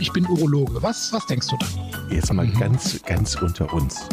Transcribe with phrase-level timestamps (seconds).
[0.00, 0.82] ich bin Urologe.
[0.82, 2.10] Was, was denkst du dann?
[2.10, 2.58] Jetzt mal mhm.
[2.58, 4.08] ganz, ganz unter uns.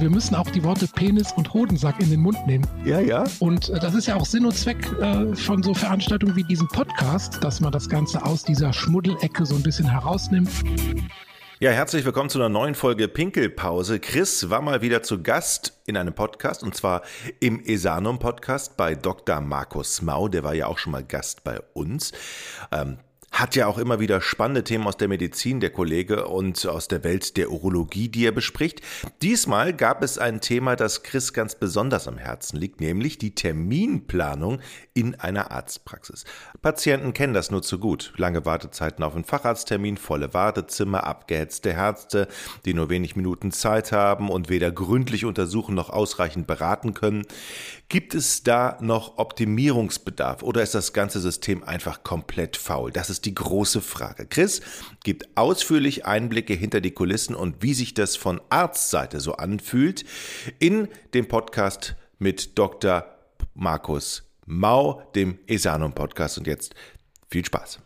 [0.00, 2.66] Wir müssen auch die Worte Penis und Hodensack in den Mund nehmen.
[2.84, 3.24] Ja, ja.
[3.38, 6.68] Und äh, das ist ja auch Sinn und Zweck äh, von so Veranstaltungen wie diesem
[6.68, 10.50] Podcast, dass man das Ganze aus dieser Schmuddelecke so ein bisschen herausnimmt.
[11.60, 13.98] Ja, herzlich willkommen zu einer neuen Folge Pinkelpause.
[13.98, 17.02] Chris war mal wieder zu Gast in einem Podcast und zwar
[17.40, 19.40] im Esanum Podcast bei Dr.
[19.40, 20.28] Markus Mau.
[20.28, 22.12] Der war ja auch schon mal Gast bei uns.
[22.70, 22.98] Ähm,
[23.30, 27.04] hat ja auch immer wieder spannende Themen aus der Medizin, der Kollege, und aus der
[27.04, 28.80] Welt der Urologie, die er bespricht.
[29.22, 34.60] Diesmal gab es ein Thema, das Chris ganz besonders am Herzen liegt, nämlich die Terminplanung
[34.94, 36.24] in einer Arztpraxis.
[36.62, 38.12] Patienten kennen das nur zu gut.
[38.16, 42.28] Lange Wartezeiten auf einen Facharzttermin, volle Wartezimmer, abgehetzte Ärzte,
[42.64, 47.26] die nur wenig Minuten Zeit haben und weder gründlich untersuchen noch ausreichend beraten können.
[47.88, 52.90] Gibt es da noch Optimierungsbedarf oder ist das ganze System einfach komplett faul?
[52.90, 54.26] Das ist die große Frage.
[54.26, 54.60] Chris
[55.04, 60.04] gibt ausführlich Einblicke hinter die Kulissen und wie sich das von Arztseite so anfühlt
[60.58, 63.04] in dem Podcast mit Dr.
[63.54, 66.38] Markus Mau, dem Esanum Podcast.
[66.38, 66.74] Und jetzt
[67.28, 67.80] viel Spaß.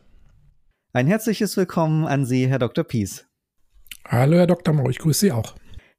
[0.93, 2.85] Ein herzliches Willkommen an Sie, Herr Dr.
[2.85, 3.27] Pies.
[4.07, 4.75] Hallo, Herr Dr.
[4.75, 5.55] Mau, ich grüße Sie auch.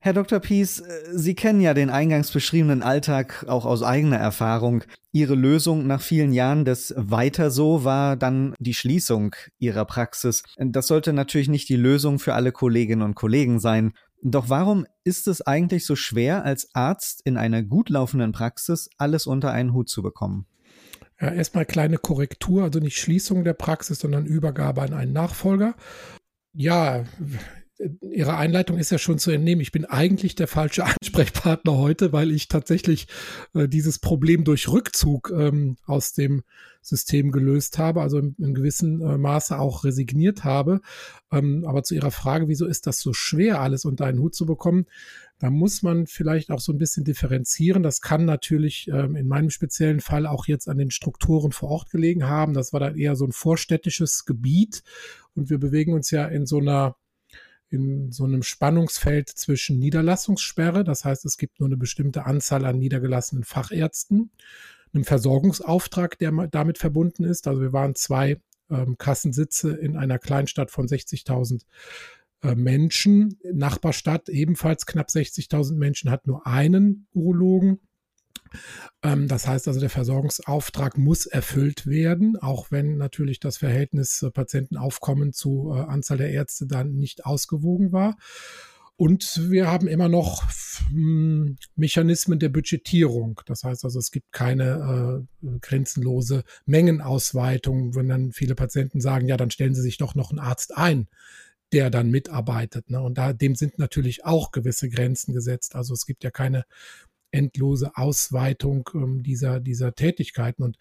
[0.05, 0.41] Herr Dr.
[0.41, 4.83] Pies, äh, Sie kennen ja den eingangs beschriebenen Alltag auch aus eigener Erfahrung.
[5.13, 10.43] Ihre Lösung nach vielen Jahren des Weiter so war dann die Schließung Ihrer Praxis.
[10.57, 13.93] Das sollte natürlich nicht die Lösung für alle Kolleginnen und Kollegen sein.
[14.21, 19.25] Doch warum ist es eigentlich so schwer, als Arzt in einer gut laufenden Praxis alles
[19.25, 20.47] unter einen Hut zu bekommen?
[21.21, 25.75] Ja, erstmal kleine Korrektur, also nicht Schließung der Praxis, sondern Übergabe an einen Nachfolger.
[26.51, 27.05] Ja,
[28.01, 29.61] Ihre Einleitung ist ja schon zu entnehmen.
[29.61, 33.07] Ich bin eigentlich der falsche Ansprechpartner heute, weil ich tatsächlich
[33.53, 36.43] äh, dieses Problem durch Rückzug ähm, aus dem
[36.81, 40.81] System gelöst habe, also in, in gewissem äh, Maße auch resigniert habe.
[41.31, 44.45] Ähm, aber zu Ihrer Frage, wieso ist das so schwer, alles unter einen Hut zu
[44.45, 44.85] bekommen?
[45.39, 47.83] Da muss man vielleicht auch so ein bisschen differenzieren.
[47.83, 51.89] Das kann natürlich ähm, in meinem speziellen Fall auch jetzt an den Strukturen vor Ort
[51.89, 52.53] gelegen haben.
[52.53, 54.83] Das war dann eher so ein vorstädtisches Gebiet
[55.35, 56.95] und wir bewegen uns ja in so einer
[57.73, 62.77] in so einem Spannungsfeld zwischen Niederlassungssperre, das heißt, es gibt nur eine bestimmte Anzahl an
[62.77, 64.31] niedergelassenen Fachärzten,
[64.93, 67.47] einem Versorgungsauftrag, der damit verbunden ist.
[67.47, 68.39] Also wir waren zwei
[68.69, 71.63] ähm, Kassensitze in einer Kleinstadt von 60.000
[72.43, 73.39] äh, Menschen.
[73.51, 77.79] Nachbarstadt ebenfalls knapp 60.000 Menschen hat nur einen Urologen.
[79.01, 84.31] Ähm, das heißt also, der Versorgungsauftrag muss erfüllt werden, auch wenn natürlich das Verhältnis äh,
[84.31, 88.15] Patientenaufkommen zu äh, Anzahl der Ärzte dann nicht ausgewogen war.
[88.95, 90.43] Und wir haben immer noch
[90.89, 93.41] hm, Mechanismen der Budgetierung.
[93.45, 99.35] Das heißt also, es gibt keine äh, grenzenlose Mengenausweitung, wenn dann viele Patienten sagen, ja,
[99.35, 101.07] dann stellen Sie sich doch noch einen Arzt ein,
[101.71, 102.91] der dann mitarbeitet.
[102.91, 103.01] Ne?
[103.01, 105.75] Und da, dem sind natürlich auch gewisse Grenzen gesetzt.
[105.75, 106.63] Also es gibt ja keine
[107.33, 110.63] endlose Ausweitung ähm, dieser, dieser Tätigkeiten.
[110.63, 110.77] Und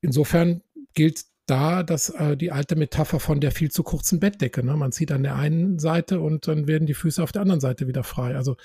[0.00, 0.62] insofern
[0.94, 4.64] gilt da das, äh, die alte Metapher von der viel zu kurzen Bettdecke.
[4.64, 4.76] Ne?
[4.76, 7.86] Man zieht an der einen Seite und dann werden die Füße auf der anderen Seite
[7.86, 8.36] wieder frei.
[8.36, 8.56] Also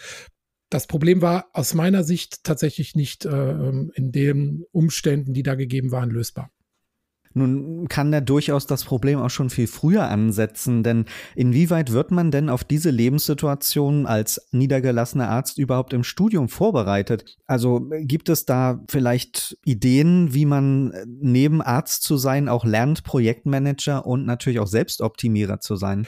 [0.70, 5.56] das Problem war aus meiner Sicht tatsächlich nicht äh, ähm, in den Umständen, die da
[5.56, 6.50] gegeben waren, lösbar.
[7.34, 11.06] Nun kann er durchaus das Problem auch schon viel früher ansetzen, denn
[11.36, 17.38] inwieweit wird man denn auf diese Lebenssituation als niedergelassener Arzt überhaupt im Studium vorbereitet?
[17.48, 23.04] Also gibt es da vielleicht Ideen, wie man äh, neben Arzt zu sein auch lernt,
[23.04, 26.06] Projektmanager und natürlich auch Selbstoptimierer zu sein?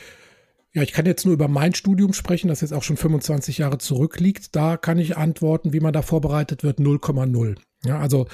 [0.75, 3.77] Ja, ich kann jetzt nur über mein Studium sprechen, das jetzt auch schon 25 Jahre
[3.77, 4.55] zurückliegt.
[4.55, 7.57] Da kann ich antworten, wie man da vorbereitet wird, 0,0.
[7.85, 8.27] Ja, also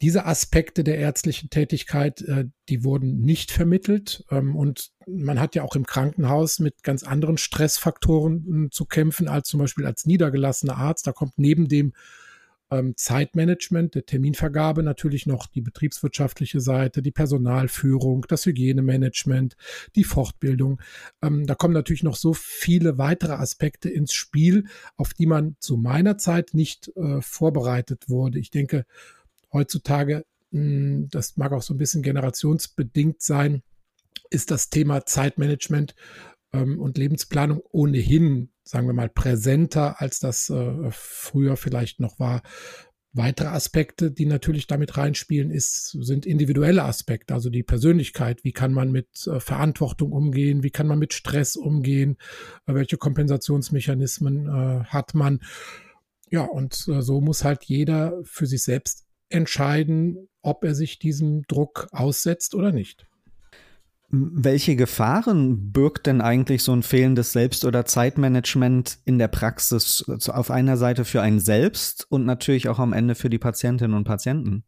[0.00, 4.24] diese Aspekte der ärztlichen Tätigkeit, äh, die wurden nicht vermittelt.
[4.30, 9.26] Ähm, und man hat ja auch im Krankenhaus mit ganz anderen Stressfaktoren äh, zu kämpfen
[9.26, 11.08] als zum Beispiel als niedergelassener Arzt.
[11.08, 11.92] Da kommt neben dem
[12.70, 19.56] ähm, Zeitmanagement, der Terminvergabe natürlich noch die betriebswirtschaftliche Seite, die Personalführung, das Hygienemanagement,
[19.96, 20.80] die Fortbildung.
[21.22, 24.66] Ähm, da kommen natürlich noch so viele weitere Aspekte ins Spiel,
[24.96, 28.38] auf die man zu meiner Zeit nicht äh, vorbereitet wurde.
[28.38, 28.86] Ich denke,
[29.52, 33.62] heutzutage, mh, hm, das mag auch so ein bisschen generationsbedingt sein,
[34.30, 35.94] ist das Thema Zeitmanagement
[36.52, 42.42] ähm, und Lebensplanung ohnehin, sagen wir mal, präsenter, als das äh, früher vielleicht noch war.
[43.12, 48.44] Weitere Aspekte, die natürlich damit reinspielen, ist, sind individuelle Aspekte, also die Persönlichkeit.
[48.44, 50.62] Wie kann man mit äh, Verantwortung umgehen?
[50.62, 52.18] Wie kann man mit Stress umgehen?
[52.66, 55.40] Äh, welche Kompensationsmechanismen äh, hat man?
[56.30, 61.42] Ja, und äh, so muss halt jeder für sich selbst entscheiden, ob er sich diesem
[61.48, 63.09] Druck aussetzt oder nicht.
[64.12, 70.50] Welche Gefahren birgt denn eigentlich so ein fehlendes Selbst- oder Zeitmanagement in der Praxis auf
[70.50, 74.64] einer Seite für einen selbst und natürlich auch am Ende für die Patientinnen und Patienten?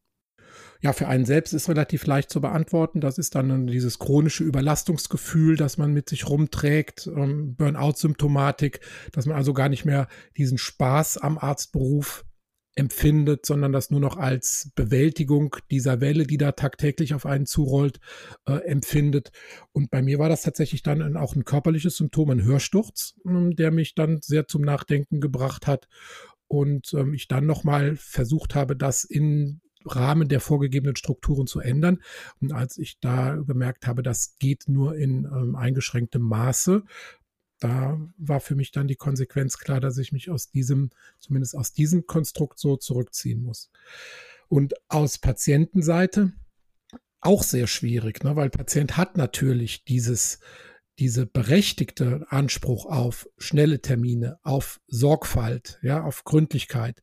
[0.81, 3.01] Ja, für einen selbst ist relativ leicht zu beantworten.
[3.01, 8.81] Das ist dann dieses chronische Überlastungsgefühl, das man mit sich rumträgt, ähm, Burnout-Symptomatik,
[9.13, 12.25] dass man also gar nicht mehr diesen Spaß am Arztberuf
[12.75, 18.01] empfindet, sondern das nur noch als Bewältigung dieser Welle, die da tagtäglich auf einen zurollt,
[18.47, 19.31] äh, empfindet.
[19.73, 23.71] Und bei mir war das tatsächlich dann auch ein körperliches Symptom, ein Hörsturz, äh, der
[23.71, 25.89] mich dann sehr zum Nachdenken gebracht hat.
[26.49, 31.99] Und ähm, ich dann nochmal versucht habe, das in Rahmen der vorgegebenen Strukturen zu ändern.
[32.41, 36.85] Und als ich da gemerkt habe, das geht nur in ähm, eingeschränktem Maße,
[37.63, 41.73] da war für mich dann die Konsequenz klar, dass ich mich aus diesem, zumindest aus
[41.73, 43.71] diesem Konstrukt so zurückziehen muss.
[44.49, 46.33] Und aus Patientenseite
[47.21, 48.35] auch sehr schwierig, ne?
[48.35, 50.41] weil Patient hat natürlich dieses,
[50.99, 57.01] diese berechtigte Anspruch auf schnelle Termine, auf Sorgfalt, ja, auf Gründlichkeit.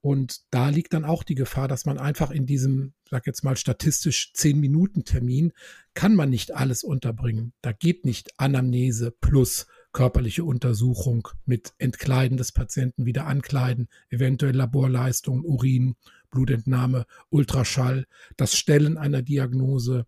[0.00, 3.56] Und da liegt dann auch die Gefahr, dass man einfach in diesem, sag jetzt mal
[3.56, 5.52] statistisch zehn Minuten Termin,
[5.94, 7.54] kann man nicht alles unterbringen.
[7.60, 9.66] Da geht nicht Anamnese plus
[9.96, 15.94] körperliche Untersuchung mit Entkleiden des Patienten, wieder ankleiden, eventuell Laborleistungen, Urin,
[16.28, 18.04] Blutentnahme, Ultraschall,
[18.36, 20.04] das Stellen einer Diagnose,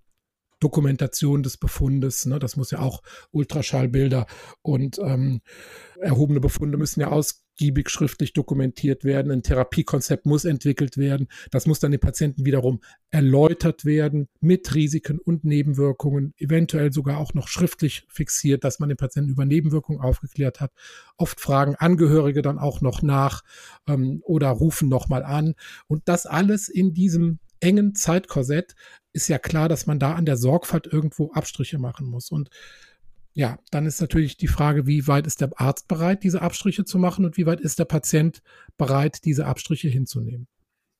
[0.60, 3.00] Dokumentation des Befundes, ne, das muss ja auch
[3.30, 4.26] Ultraschallbilder
[4.60, 5.40] und ähm,
[5.98, 9.32] erhobene Befunde müssen ja aus ausgiebig schriftlich dokumentiert werden.
[9.32, 11.26] Ein Therapiekonzept muss entwickelt werden.
[11.50, 17.34] Das muss dann den Patienten wiederum erläutert werden mit Risiken und Nebenwirkungen, eventuell sogar auch
[17.34, 20.70] noch schriftlich fixiert, dass man den Patienten über Nebenwirkungen aufgeklärt hat.
[21.16, 23.42] Oft fragen Angehörige dann auch noch nach
[23.88, 25.54] ähm, oder rufen nochmal an.
[25.88, 28.76] Und das alles in diesem engen Zeitkorsett
[29.12, 32.30] ist ja klar, dass man da an der Sorgfalt irgendwo Abstriche machen muss.
[32.30, 32.50] Und
[33.38, 36.98] ja, dann ist natürlich die Frage, wie weit ist der Arzt bereit, diese Abstriche zu
[36.98, 38.42] machen und wie weit ist der Patient
[38.76, 40.48] bereit, diese Abstriche hinzunehmen.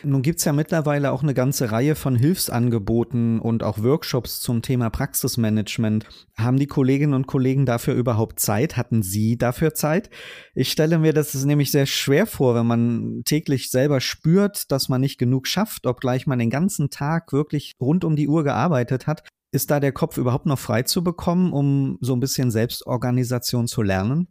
[0.04, 4.62] Nun gibt es ja mittlerweile auch eine ganze Reihe von Hilfsangeboten und auch Workshops zum
[4.62, 6.06] Thema Praxismanagement.
[6.36, 8.76] Haben die Kolleginnen und Kollegen dafür überhaupt Zeit?
[8.76, 10.08] Hatten Sie dafür Zeit?
[10.54, 15.00] Ich stelle mir das nämlich sehr schwer vor, wenn man täglich selber spürt, dass man
[15.00, 19.24] nicht genug schafft, obgleich man den ganzen Tag wirklich rund um die Uhr gearbeitet hat
[19.50, 23.82] ist da der Kopf überhaupt noch frei zu bekommen, um so ein bisschen Selbstorganisation zu
[23.82, 24.28] lernen?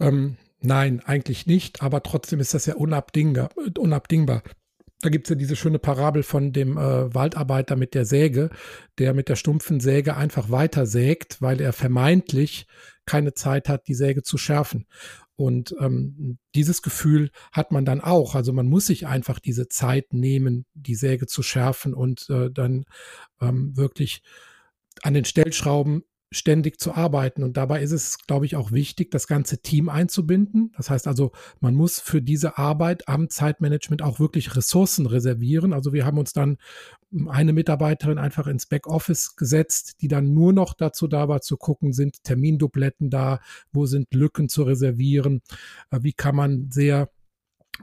[0.00, 3.50] Ähm, nein, eigentlich nicht, aber trotzdem ist das ja unabdingbar.
[3.78, 4.42] unabdingbar.
[5.00, 8.48] Da gibt es ja diese schöne Parabel von dem äh, Waldarbeiter mit der Säge,
[8.98, 12.66] der mit der stumpfen Säge einfach weiter sägt, weil er vermeintlich
[13.04, 14.86] keine Zeit hat, die Säge zu schärfen.
[15.36, 18.34] Und ähm, dieses Gefühl hat man dann auch.
[18.34, 22.84] Also man muss sich einfach diese Zeit nehmen, die Säge zu schärfen und äh, dann
[23.40, 24.22] ähm, wirklich
[25.02, 26.04] an den Stellschrauben
[26.34, 27.42] ständig zu arbeiten.
[27.42, 30.72] Und dabei ist es, glaube ich, auch wichtig, das ganze Team einzubinden.
[30.76, 35.72] Das heißt also, man muss für diese Arbeit am Zeitmanagement auch wirklich Ressourcen reservieren.
[35.72, 36.58] Also wir haben uns dann
[37.28, 41.92] eine Mitarbeiterin einfach ins Backoffice gesetzt, die dann nur noch dazu da war, zu gucken,
[41.92, 43.40] sind Termindubletten da,
[43.72, 45.42] wo sind Lücken zu reservieren,
[45.90, 47.08] äh, wie kann man sehr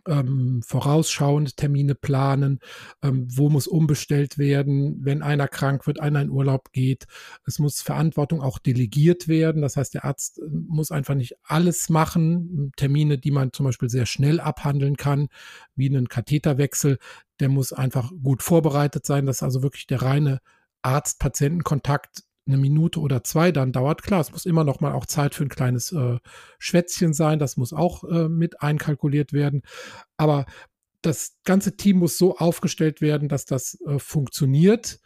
[0.08, 2.60] ähm, vorausschauend Termine planen,
[3.02, 7.06] ähm, wo muss umbestellt werden, wenn einer krank wird, einer in Urlaub geht.
[7.46, 9.62] Es muss Verantwortung auch delegiert werden.
[9.62, 12.72] Das heißt, der Arzt äh, muss einfach nicht alles machen.
[12.76, 15.28] Termine, die man zum Beispiel sehr schnell abhandeln kann,
[15.76, 16.98] wie einen Katheterwechsel,
[17.40, 20.40] der muss einfach gut vorbereitet sein, dass also wirklich der reine
[20.84, 24.04] Arzt-Patienten-Kontakt eine Minute oder zwei dann dauert.
[24.04, 26.18] Klar, es muss immer noch mal auch Zeit für ein kleines äh,
[26.60, 27.40] Schwätzchen sein.
[27.40, 29.62] Das muss auch äh, mit einkalkuliert werden.
[30.18, 30.46] Aber
[31.02, 35.00] das ganze Team muss so aufgestellt werden, dass das äh, funktioniert.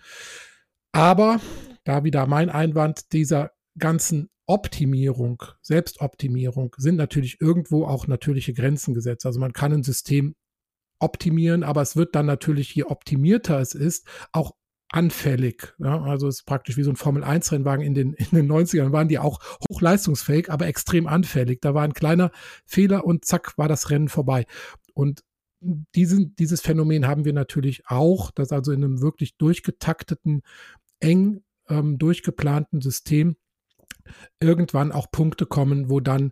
[0.92, 1.40] Aber
[1.84, 9.26] da wieder mein Einwand dieser ganzen Optimierung, Selbstoptimierung sind natürlich irgendwo auch natürliche Grenzen gesetzt.
[9.26, 10.36] Also man kann ein System
[11.00, 14.54] optimieren, aber es wird dann natürlich, je optimierter es ist, auch
[14.96, 15.76] anfällig.
[15.78, 16.02] Ja?
[16.04, 19.20] Also es ist praktisch wie so ein Formel-1-Rennwagen in den, in den 90ern, waren die
[19.20, 21.60] auch hochleistungsfähig, aber extrem anfällig.
[21.62, 22.32] Da war ein kleiner
[22.66, 24.46] Fehler und zack, war das Rennen vorbei.
[24.94, 25.24] Und
[25.96, 30.42] diesen, dieses Phänomen haben wir natürlich auch, dass also in einem wirklich durchgetakteten,
[31.00, 33.36] eng ähm, durchgeplanten System
[34.40, 36.32] irgendwann auch Punkte kommen, wo dann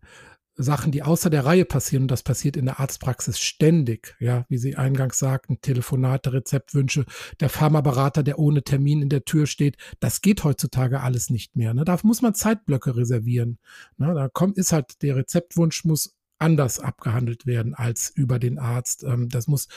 [0.56, 4.58] Sachen, die außer der Reihe passieren, und das passiert in der Arztpraxis ständig, ja, wie
[4.58, 7.06] Sie eingangs sagten, Telefonate, Rezeptwünsche,
[7.40, 11.74] der Pharmaberater, der ohne Termin in der Tür steht, das geht heutzutage alles nicht mehr.
[11.74, 11.86] Ne?
[11.86, 13.58] Da muss man Zeitblöcke reservieren.
[13.98, 14.14] Ne?
[14.14, 19.04] Da kommt, ist halt, der Rezeptwunsch muss anders abgehandelt werden als über den Arzt.
[19.04, 19.68] Ähm, das muss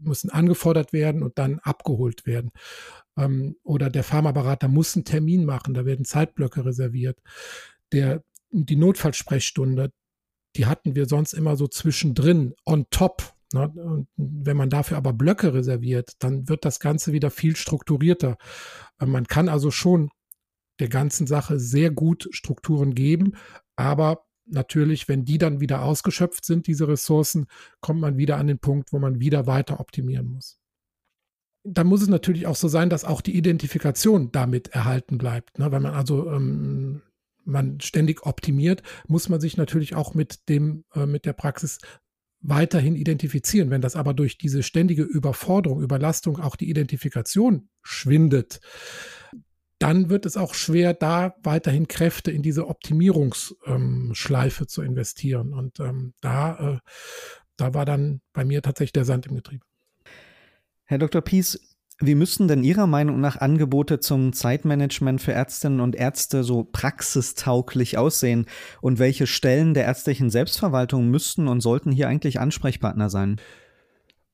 [0.00, 2.50] müssen angefordert werden und dann abgeholt werden.
[3.16, 7.18] Ähm, oder der Pharmaberater muss einen Termin machen, da werden Zeitblöcke reserviert.
[7.92, 9.92] Der, die Notfallsprechstunde,
[10.56, 13.34] die hatten wir sonst immer so zwischendrin, on top.
[13.52, 13.68] Ne?
[13.68, 18.36] Und wenn man dafür aber Blöcke reserviert, dann wird das Ganze wieder viel strukturierter.
[18.98, 20.10] Äh, man kann also schon
[20.80, 23.32] der ganzen Sache sehr gut Strukturen geben,
[23.76, 27.46] aber natürlich, wenn die dann wieder ausgeschöpft sind, diese Ressourcen,
[27.80, 30.58] kommt man wieder an den Punkt, wo man wieder weiter optimieren muss.
[31.64, 35.58] Da muss es natürlich auch so sein, dass auch die Identifikation damit erhalten bleibt.
[35.58, 35.72] Ne?
[35.72, 37.02] Wenn man also ähm,
[37.46, 41.78] man ständig optimiert, muss man sich natürlich auch mit dem, äh, mit der Praxis
[42.40, 43.70] weiterhin identifizieren.
[43.70, 48.60] Wenn das aber durch diese ständige Überforderung, Überlastung auch die Identifikation schwindet,
[49.78, 55.52] dann wird es auch schwer, da weiterhin Kräfte in diese Optimierungsschleife ähm, zu investieren.
[55.52, 56.78] Und ähm, da, äh,
[57.56, 59.66] da war dann bei mir tatsächlich der Sand im Getriebe.
[60.84, 61.20] Herr Dr.
[61.20, 66.62] Pies, wie müssten denn Ihrer Meinung nach Angebote zum Zeitmanagement für Ärztinnen und Ärzte so
[66.64, 68.46] praxistauglich aussehen?
[68.82, 73.40] Und welche Stellen der ärztlichen Selbstverwaltung müssten und sollten hier eigentlich Ansprechpartner sein?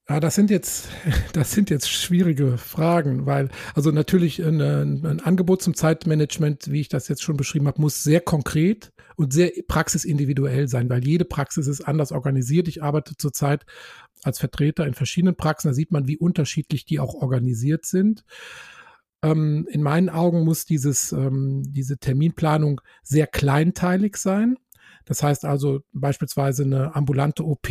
[0.09, 0.89] Ja, das sind jetzt,
[1.33, 6.89] das sind jetzt schwierige Fragen, weil, also natürlich ein, ein, Angebot zum Zeitmanagement, wie ich
[6.89, 11.69] das jetzt schon beschrieben habe, muss sehr konkret und sehr praxisindividuell sein, weil jede Praxis
[11.69, 12.67] ist anders organisiert.
[12.67, 13.65] Ich arbeite zurzeit
[14.23, 18.25] als Vertreter in verschiedenen Praxen, da sieht man, wie unterschiedlich die auch organisiert sind.
[19.23, 24.57] Ähm, in meinen Augen muss dieses, ähm, diese Terminplanung sehr kleinteilig sein.
[25.05, 27.69] Das heißt also beispielsweise eine ambulante OP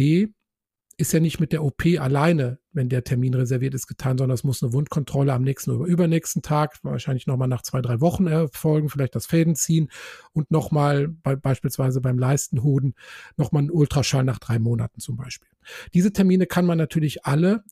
[1.02, 4.44] ist ja nicht mit der OP alleine, wenn der Termin reserviert ist, getan, sondern es
[4.44, 8.88] muss eine Wundkontrolle am nächsten oder übernächsten Tag, wahrscheinlich nochmal nach zwei, drei Wochen erfolgen,
[8.88, 9.90] vielleicht das Fäden ziehen
[10.32, 12.94] und nochmal bei, beispielsweise beim Leistenhoden
[13.36, 15.50] nochmal ein Ultraschall nach drei Monaten zum Beispiel.
[15.94, 17.64] Diese Termine kann man natürlich alle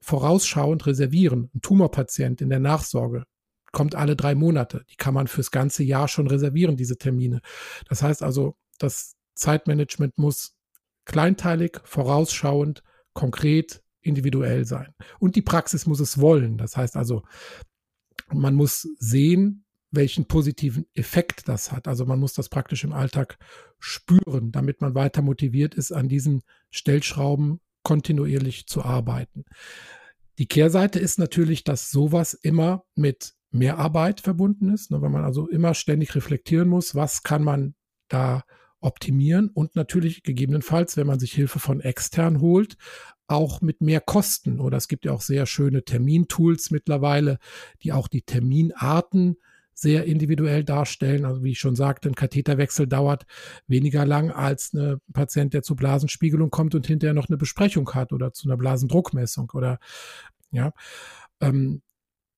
[0.00, 1.50] vorausschauend reservieren.
[1.54, 3.24] Ein Tumorpatient in der Nachsorge
[3.72, 4.84] kommt alle drei Monate.
[4.90, 7.40] Die kann man fürs ganze Jahr schon reservieren, diese Termine.
[7.88, 10.55] Das heißt also, das Zeitmanagement muss
[11.06, 12.82] kleinteilig, vorausschauend,
[13.14, 14.94] konkret, individuell sein.
[15.18, 16.58] Und die Praxis muss es wollen.
[16.58, 17.22] Das heißt also,
[18.32, 21.88] man muss sehen, welchen positiven Effekt das hat.
[21.88, 23.38] Also man muss das praktisch im Alltag
[23.78, 29.44] spüren, damit man weiter motiviert ist, an diesen Stellschrauben kontinuierlich zu arbeiten.
[30.38, 35.48] Die Kehrseite ist natürlich, dass sowas immer mit Mehrarbeit verbunden ist, ne, wenn man also
[35.48, 37.74] immer ständig reflektieren muss, was kann man
[38.08, 38.44] da
[38.86, 42.76] optimieren und natürlich gegebenenfalls, wenn man sich Hilfe von extern holt,
[43.26, 44.60] auch mit mehr Kosten.
[44.60, 47.38] Oder es gibt ja auch sehr schöne Termintools mittlerweile,
[47.82, 49.36] die auch die Terminarten
[49.74, 51.24] sehr individuell darstellen.
[51.24, 53.26] Also wie ich schon sagte, ein Katheterwechsel dauert
[53.66, 58.12] weniger lang als ein Patient, der zur Blasenspiegelung kommt und hinterher noch eine Besprechung hat
[58.12, 59.78] oder zu einer Blasendruckmessung oder
[60.50, 60.72] ja.
[61.40, 61.82] Ähm,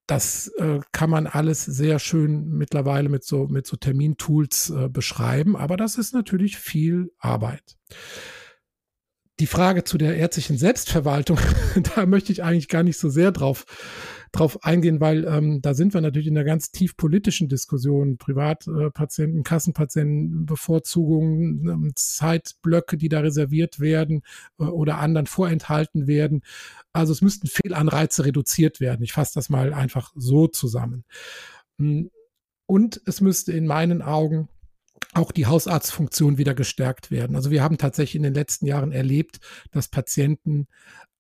[0.09, 5.55] das äh, kann man alles sehr schön mittlerweile mit so, mit so Termintools äh, beschreiben,
[5.55, 7.77] aber das ist natürlich viel Arbeit.
[9.41, 11.39] Die Frage zu der ärztlichen Selbstverwaltung,
[11.95, 13.65] da möchte ich eigentlich gar nicht so sehr drauf
[14.33, 18.19] drauf eingehen, weil ähm, da sind wir natürlich in einer ganz tief politischen Diskussion.
[18.19, 24.23] Privatpatienten, Kassenpatienten, Bevorzugungen, ähm, Zeitblöcke, die da reserviert werden
[24.59, 26.43] äh, oder anderen vorenthalten werden.
[26.93, 29.03] Also es müssten Fehlanreize reduziert werden.
[29.03, 31.05] Ich fasse das mal einfach so zusammen.
[31.79, 32.11] Hm,
[32.67, 34.49] und es müsste in meinen Augen
[35.15, 37.37] auch die Hausarztfunktion wieder gestärkt werden.
[37.37, 39.39] Also wir haben tatsächlich in den letzten Jahren erlebt,
[39.71, 40.67] dass Patienten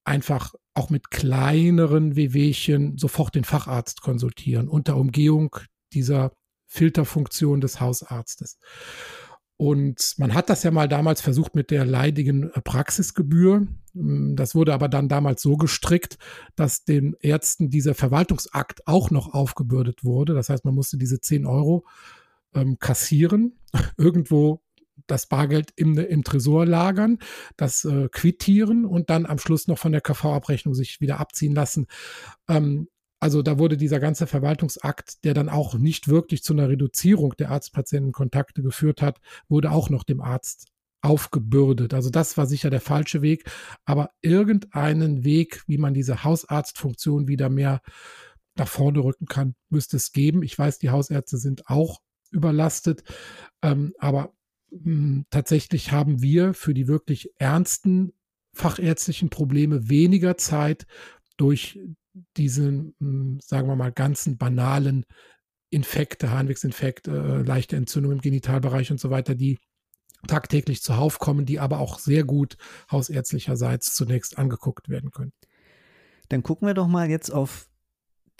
[0.04, 5.56] einfach auch mit kleineren Wehwehchen sofort den Facharzt konsultieren, unter Umgehung
[5.92, 6.32] dieser
[6.66, 8.58] Filterfunktion des Hausarztes.
[9.61, 13.66] Und man hat das ja mal damals versucht mit der leidigen Praxisgebühr.
[13.92, 16.16] Das wurde aber dann damals so gestrickt,
[16.54, 20.32] dass den Ärzten dieser Verwaltungsakt auch noch aufgebürdet wurde.
[20.32, 21.85] Das heißt, man musste diese 10 Euro
[22.54, 23.57] ähm, kassieren,
[23.96, 24.62] irgendwo
[25.06, 27.18] das Bargeld im, im Tresor lagern,
[27.56, 31.87] das äh, quittieren und dann am Schluss noch von der KV-Abrechnung sich wieder abziehen lassen.
[32.48, 32.88] Ähm,
[33.20, 37.50] also da wurde dieser ganze Verwaltungsakt, der dann auch nicht wirklich zu einer Reduzierung der
[37.50, 40.68] Arzt-Patienten-Kontakte geführt hat, wurde auch noch dem Arzt
[41.00, 41.94] aufgebürdet.
[41.94, 43.50] Also das war sicher der falsche Weg,
[43.84, 47.80] aber irgendeinen Weg, wie man diese Hausarztfunktion wieder mehr
[48.56, 50.42] nach vorne rücken kann, müsste es geben.
[50.42, 53.04] Ich weiß, die Hausärzte sind auch überlastet,
[53.62, 54.32] ähm, aber
[54.70, 58.12] hm, tatsächlich haben wir für die wirklich ernsten
[58.52, 60.86] fachärztlichen Probleme weniger Zeit
[61.36, 61.78] durch
[62.36, 65.04] diesen, hm, sagen wir mal, ganzen banalen
[65.70, 69.58] Infekte, Harnwegsinfekt, äh, leichte Entzündung im Genitalbereich und so weiter, die
[70.26, 72.56] tagtäglich zuhauf kommen, die aber auch sehr gut
[72.90, 75.32] hausärztlicherseits zunächst angeguckt werden können.
[76.28, 77.68] Dann gucken wir doch mal jetzt auf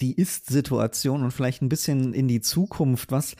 [0.01, 3.11] die Ist-Situation und vielleicht ein bisschen in die Zukunft.
[3.13, 3.37] Was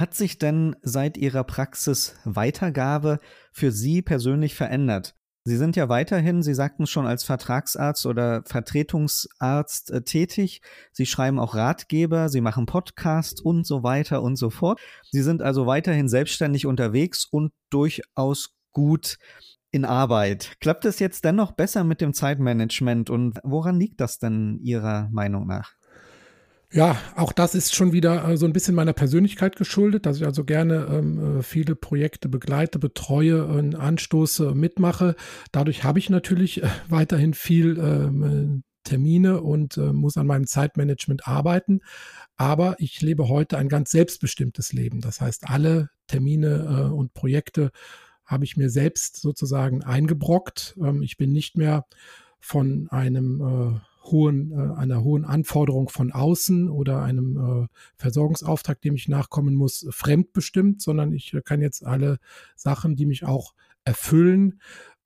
[0.00, 3.20] hat sich denn seit Ihrer Praxisweitergabe
[3.52, 5.14] für Sie persönlich verändert?
[5.44, 10.60] Sie sind ja weiterhin, Sie sagten schon, als Vertragsarzt oder Vertretungsarzt äh, tätig.
[10.92, 14.80] Sie schreiben auch Ratgeber, Sie machen Podcasts und so weiter und so fort.
[15.10, 19.16] Sie sind also weiterhin selbstständig unterwegs und durchaus gut
[19.70, 20.56] in Arbeit.
[20.60, 25.46] Klappt es jetzt dennoch besser mit dem Zeitmanagement und woran liegt das denn Ihrer Meinung
[25.46, 25.72] nach?
[26.72, 30.24] Ja, auch das ist schon wieder äh, so ein bisschen meiner Persönlichkeit geschuldet, dass ich
[30.24, 35.16] also gerne ähm, äh, viele Projekte begleite, betreue, äh, anstoße, mitmache.
[35.50, 41.26] Dadurch habe ich natürlich äh, weiterhin viel ähm, Termine und äh, muss an meinem Zeitmanagement
[41.26, 41.80] arbeiten.
[42.36, 45.00] Aber ich lebe heute ein ganz selbstbestimmtes Leben.
[45.00, 47.72] Das heißt, alle Termine äh, und Projekte
[48.24, 50.76] habe ich mir selbst sozusagen eingebrockt.
[50.80, 51.84] Ähm, ich bin nicht mehr
[52.38, 57.66] von einem hohen, äh, einer hohen Anforderung von außen oder einem äh,
[57.96, 62.18] Versorgungsauftrag, dem ich nachkommen muss, fremdbestimmt, sondern ich äh, kann jetzt alle
[62.56, 63.54] Sachen, die mich auch
[63.84, 64.60] erfüllen,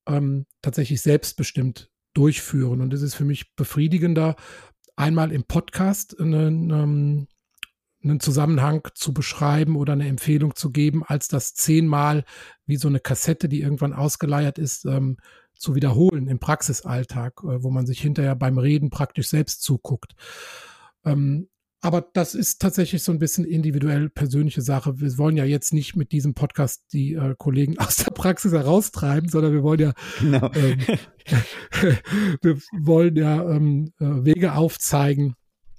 [0.07, 2.81] ähm, tatsächlich selbstbestimmt durchführen.
[2.81, 4.35] Und es ist für mich befriedigender,
[4.95, 7.27] einmal im Podcast einen, ähm,
[8.05, 12.23] einen Zusammenhang zu beschreiben oder eine Empfehlung zu geben, als das zehnmal
[12.65, 15.17] wie so eine Kassette, die irgendwann ausgeleiert ist, ähm,
[15.53, 20.15] zu wiederholen im Praxisalltag, äh, wo man sich hinterher beim Reden praktisch selbst zuguckt.
[21.03, 21.47] Ähm,
[21.81, 24.99] aber das ist tatsächlich so ein bisschen individuell persönliche Sache.
[24.99, 29.29] Wir wollen ja jetzt nicht mit diesem Podcast die äh, Kollegen aus der Praxis heraustreiben,
[29.29, 30.49] sondern wir wollen ja, genau.
[30.55, 30.79] ähm,
[32.41, 35.35] wir wollen ja ähm, äh, Wege aufzeigen,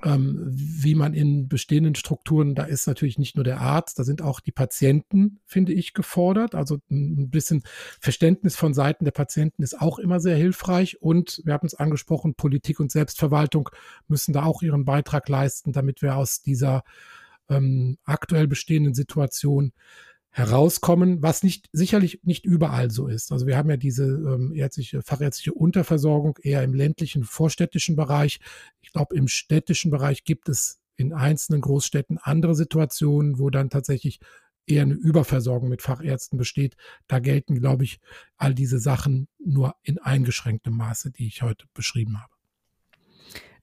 [0.07, 4.23] ähm, wie man in bestehenden Strukturen, da ist natürlich nicht nur der Arzt, da sind
[4.23, 6.55] auch die Patienten, finde ich, gefordert.
[6.55, 7.65] Also ein bisschen
[8.01, 11.03] Verständnis von Seiten der Patienten ist auch immer sehr hilfreich.
[11.03, 13.69] Und wir haben es angesprochen, Politik und Selbstverwaltung
[14.07, 16.85] müssen da auch ihren Beitrag leisten, damit wir aus dieser
[17.49, 19.73] ähm, aktuell bestehenden Situation
[20.37, 23.33] herauskommen, was nicht sicherlich nicht überall so ist.
[23.33, 28.41] Also wir haben ja diese ähm, ärztliche, fachärztliche Unterversorgung eher im ländlichen, vorstädtischen Bereich.
[28.83, 34.21] Ich glaube, im städtischen Bereich gibt es in einzelnen Großstädten andere Situationen, wo dann tatsächlich
[34.67, 36.77] eher eine Überversorgung mit Fachärzten besteht.
[37.07, 37.99] Da gelten, glaube ich,
[38.37, 42.36] all diese Sachen nur in eingeschränktem Maße, die ich heute beschrieben habe.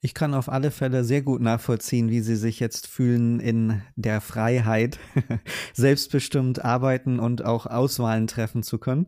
[0.04, 4.20] Ich kann auf alle Fälle sehr gut nachvollziehen, wie Sie sich jetzt fühlen in der
[4.20, 4.98] Freiheit,
[5.72, 9.06] selbstbestimmt arbeiten und auch Auswahlen treffen zu können.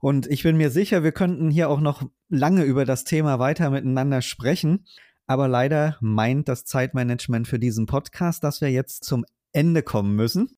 [0.00, 3.70] Und ich bin mir sicher, wir könnten hier auch noch lange über das Thema weiter
[3.70, 4.86] miteinander sprechen.
[5.28, 10.48] Aber leider meint das Zeitmanagement für diesen Podcast, dass wir jetzt zum Ende kommen müssen.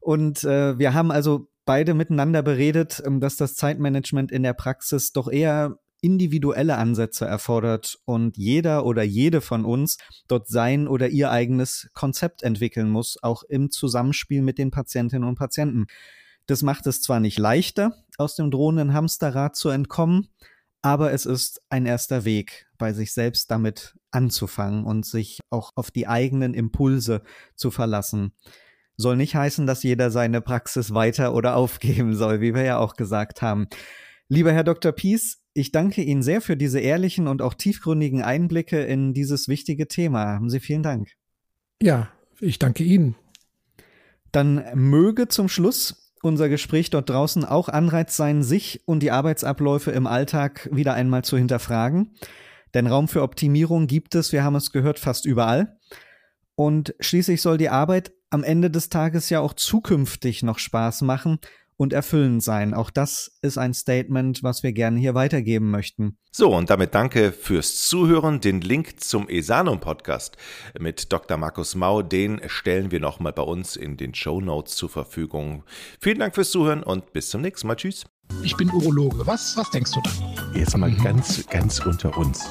[0.00, 5.12] Und äh, wir haben also beide miteinander beredet, ähm, dass das Zeitmanagement in der Praxis
[5.12, 11.30] doch eher individuelle Ansätze erfordert und jeder oder jede von uns dort sein oder ihr
[11.30, 15.86] eigenes Konzept entwickeln muss, auch im Zusammenspiel mit den Patientinnen und Patienten.
[16.46, 20.28] Das macht es zwar nicht leichter, aus dem drohenden Hamsterrad zu entkommen,
[20.82, 25.90] aber es ist ein erster Weg, bei sich selbst damit anzufangen und sich auch auf
[25.90, 27.22] die eigenen Impulse
[27.56, 28.32] zu verlassen.
[28.96, 32.94] Soll nicht heißen, dass jeder seine Praxis weiter oder aufgeben soll, wie wir ja auch
[32.94, 33.66] gesagt haben.
[34.28, 34.92] Lieber Herr Dr.
[34.92, 39.88] Pies, ich danke Ihnen sehr für diese ehrlichen und auch tiefgründigen Einblicke in dieses wichtige
[39.88, 40.26] Thema.
[40.26, 41.08] Haben Sie vielen Dank.
[41.80, 43.14] Ja, ich danke Ihnen.
[44.32, 49.92] Dann möge zum Schluss unser Gespräch dort draußen auch Anreiz sein, sich und die Arbeitsabläufe
[49.92, 52.14] im Alltag wieder einmal zu hinterfragen.
[52.74, 55.78] Denn Raum für Optimierung gibt es, wir haben es gehört, fast überall.
[56.54, 61.38] Und schließlich soll die Arbeit am Ende des Tages ja auch zukünftig noch Spaß machen
[61.76, 62.74] und erfüllend sein.
[62.74, 66.16] Auch das ist ein Statement, was wir gerne hier weitergeben möchten.
[66.32, 68.40] So, und damit danke fürs Zuhören.
[68.40, 70.36] Den Link zum Esanum Podcast
[70.78, 71.36] mit Dr.
[71.36, 75.64] Markus Mau, den stellen wir nochmal bei uns in den Show Notes zur Verfügung.
[76.00, 77.76] Vielen Dank fürs Zuhören und bis zum nächsten Mal.
[77.76, 78.04] Tschüss.
[78.42, 79.26] Ich bin Urologe.
[79.26, 80.10] Was, was denkst du da?
[80.54, 81.02] Jetzt mal mhm.
[81.02, 82.50] ganz, ganz unter uns